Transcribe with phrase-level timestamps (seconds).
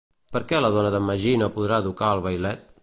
[0.35, 2.69] Per què la dona d'en Magí no podrà educar al vailet?